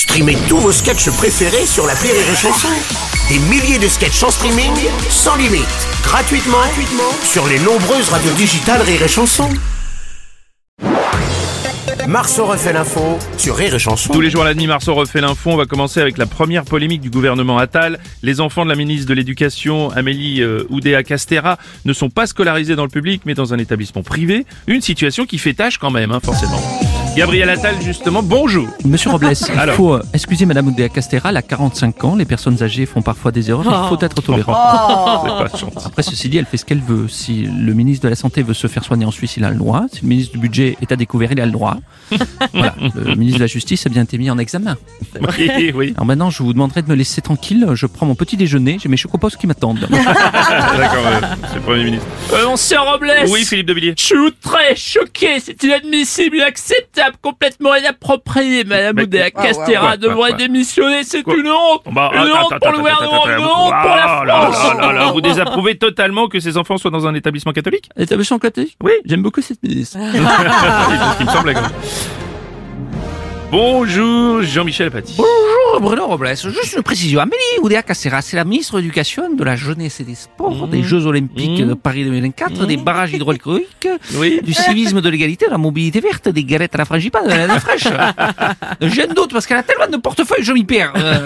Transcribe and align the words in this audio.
Streamez 0.00 0.38
tous 0.48 0.56
vos 0.56 0.72
sketchs 0.72 1.10
préférés 1.10 1.66
sur 1.66 1.86
la 1.86 1.92
Rire 1.92 2.14
et 2.14 2.34
Chanson. 2.34 2.68
Des 3.28 3.38
milliers 3.38 3.78
de 3.78 3.86
sketchs 3.86 4.22
en 4.22 4.30
streaming, 4.30 4.72
sans 5.10 5.36
limite, 5.36 5.66
gratuitement, 6.02 6.56
gratuitement 6.56 7.12
sur 7.22 7.46
les 7.46 7.58
nombreuses 7.58 8.08
radios 8.08 8.32
digitales 8.32 8.80
Rire 8.80 9.02
et 9.02 9.08
Chanson. 9.08 9.50
Marceau 12.08 12.46
refait 12.46 12.72
l'info 12.72 13.18
sur 13.36 13.56
Rire 13.56 13.74
et 13.74 13.78
Chanson. 13.78 14.10
Tous 14.10 14.22
les 14.22 14.30
jours 14.30 14.42
à 14.42 14.54
la 14.54 14.66
Marceau 14.66 14.94
refait 14.94 15.20
l'info. 15.20 15.50
On 15.50 15.56
va 15.56 15.66
commencer 15.66 16.00
avec 16.00 16.16
la 16.16 16.24
première 16.24 16.64
polémique 16.64 17.02
du 17.02 17.10
gouvernement 17.10 17.58
Attal. 17.58 18.00
Les 18.22 18.40
enfants 18.40 18.64
de 18.64 18.70
la 18.70 18.76
ministre 18.76 19.06
de 19.06 19.12
l'Éducation, 19.12 19.90
Amélie 19.90 20.40
euh, 20.40 20.64
Oudéa-Castera, 20.70 21.58
ne 21.84 21.92
sont 21.92 22.08
pas 22.08 22.26
scolarisés 22.26 22.74
dans 22.74 22.84
le 22.84 22.90
public, 22.90 23.20
mais 23.26 23.34
dans 23.34 23.52
un 23.52 23.58
établissement 23.58 24.02
privé. 24.02 24.46
Une 24.66 24.80
situation 24.80 25.26
qui 25.26 25.36
fait 25.36 25.52
tâche 25.52 25.76
quand 25.76 25.90
même, 25.90 26.10
hein, 26.10 26.20
forcément. 26.24 26.89
Gabriel 27.16 27.50
Attal, 27.50 27.74
justement, 27.82 28.22
bonjour. 28.22 28.66
Monsieur 28.84 29.10
Robles, 29.10 29.28
il 29.32 29.52
Alors. 29.58 29.74
faut 29.74 29.94
euh, 29.94 30.02
excuser 30.14 30.46
Madame 30.46 30.68
Oudéa 30.68 30.88
Castera, 30.88 31.30
elle 31.30 31.36
a 31.36 31.42
45 31.42 32.04
ans, 32.04 32.14
les 32.14 32.24
personnes 32.24 32.62
âgées 32.62 32.86
font 32.86 33.02
parfois 33.02 33.32
des 33.32 33.50
erreurs, 33.50 33.64
il 33.84 33.88
faut 33.88 34.02
être 34.04 34.22
tolérant. 34.22 34.54
C'est 34.54 35.50
pas 35.52 35.58
gentil. 35.58 35.76
Après, 35.86 36.02
ceci 36.02 36.28
dit, 36.28 36.38
elle 36.38 36.46
fait 36.46 36.56
ce 36.56 36.64
qu'elle 36.64 36.80
veut. 36.80 37.08
Si 37.08 37.42
le 37.42 37.74
ministre 37.74 38.04
de 38.04 38.08
la 38.08 38.14
Santé 38.14 38.42
veut 38.42 38.54
se 38.54 38.68
faire 38.68 38.84
soigner 38.84 39.04
en 39.04 39.10
Suisse, 39.10 39.36
il 39.36 39.44
a 39.44 39.50
le 39.50 39.56
droit. 39.56 39.84
Si 39.92 40.02
le 40.02 40.08
ministre 40.08 40.32
du 40.32 40.38
Budget 40.38 40.76
est 40.80 40.92
à 40.92 40.96
découvert, 40.96 41.32
il 41.32 41.40
a 41.40 41.46
le 41.46 41.52
droit. 41.52 41.76
Voilà. 42.54 42.74
Le 42.94 43.14
ministre 43.14 43.38
de 43.38 43.44
la 43.44 43.46
Justice 43.46 43.86
a 43.86 43.90
bien 43.90 44.02
été 44.02 44.16
mis 44.18 44.30
en 44.30 44.38
examen. 44.38 44.76
Oui, 45.38 45.72
oui. 45.74 45.92
Alors 45.96 46.06
maintenant, 46.06 46.30
je 46.30 46.42
vous 46.42 46.52
demanderai 46.52 46.82
de 46.82 46.88
me 46.88 46.94
laisser 46.94 47.20
tranquille. 47.20 47.66
Je 47.74 47.86
prends 47.86 48.06
mon 48.06 48.14
petit 48.14 48.36
déjeuner, 48.36 48.78
j'ai 48.82 48.88
mes 48.88 48.96
chocopos 48.96 49.30
qui 49.38 49.46
m'attendent. 49.46 49.80
D'accord, 49.90 51.06
euh, 51.06 51.20
c'est 51.48 51.54
le 51.56 51.60
Premier 51.60 51.84
ministre. 51.84 52.06
Euh, 52.32 52.50
Monsieur 52.50 52.80
Robles 52.80 53.12
Oui, 53.28 53.44
Philippe 53.44 53.66
de 53.66 53.72
Villiers. 53.74 53.94
Je 53.96 54.02
suis 54.04 54.16
très 54.42 54.74
choqué, 54.74 55.38
c'est 55.40 55.62
inadmissible, 55.62 56.40
inacceptable, 57.00 57.16
complètement 57.22 57.74
inapproprié, 57.74 58.64
Madame 58.64 58.98
Oudéa. 58.98 59.28
ouais, 59.36 59.98
devrait 59.98 60.34
démissionner, 60.34 61.02
c'est 61.04 61.26
une 61.26 61.48
honte. 61.48 61.82
Bah, 61.92 62.10
Une 62.14 62.20
honte 62.32 62.58
pour 62.60 62.72
le 62.72 62.78
gouvernement, 62.78 63.26
une 63.26 63.44
honte 63.44 63.74
pour 63.82 63.96
la 63.96 64.24
là, 64.26 64.50
France. 64.50 65.12
Vous 65.12 65.20
désapprouvez 65.20 65.76
totalement 65.78 66.28
que 66.28 66.40
ces 66.40 66.56
enfants 66.56 66.78
soient 66.78 66.90
dans 66.90 67.06
un 67.06 67.14
établissement 67.14 67.52
catholique? 67.52 67.88
Établissement 67.96 68.38
catholique? 68.38 68.76
Oui. 68.82 68.92
J'aime 69.04 69.22
beaucoup 69.22 69.40
cette 69.40 69.62
ministre. 69.62 69.98
Qui 71.18 71.24
me 71.24 71.30
semblait 71.30 71.54
quand 71.54 71.62
même. 71.62 71.70
Bonjour, 73.50 74.42
Jean-Michel 74.42 74.88
Apathy. 74.88 75.14
Bonjour 75.16 75.80
Bruno 75.80 76.06
Robles, 76.06 76.28
juste 76.36 76.74
une 76.76 76.82
précision. 76.82 77.20
Amélie 77.20 77.36
Oudéa 77.62 77.82
Castera, 77.82 78.22
c'est 78.22 78.36
la 78.36 78.44
ministre 78.44 78.74
de 78.76 78.80
l'Éducation, 78.82 79.32
de 79.34 79.42
la 79.44 79.56
Jeunesse 79.56 80.00
et 80.00 80.04
des 80.04 80.14
Sports, 80.14 80.68
des 80.68 80.82
Jeux 80.82 81.06
Olympiques 81.06 81.60
Mmh. 81.62 81.68
de 81.68 81.74
Paris 81.74 82.04
2024, 82.04 82.66
des 82.66 82.76
barrages 82.76 83.12
hydrauliques, 83.12 83.42
Oui. 84.14 84.40
du 84.42 84.52
civisme, 84.54 85.00
de 85.00 85.08
l'égalité, 85.08 85.46
de 85.46 85.50
la 85.50 85.58
mobilité 85.58 86.00
verte, 86.00 86.28
des 86.28 86.44
galettes 86.44 86.74
à 86.74 86.78
la 86.78 86.84
frangipane, 86.84 87.24
de 87.24 87.30
la 87.30 87.46
laine 87.46 87.60
fraîche. 87.60 87.88
J'ai 88.82 89.06
doute 89.08 89.32
parce 89.32 89.46
qu'elle 89.46 89.56
a 89.58 89.62
tellement 89.62 89.88
de 89.88 89.96
portefeuilles, 89.96 90.44
je 90.44 90.52
m'y 90.52 90.64
perds. 90.64 90.92
Euh, 90.96 91.18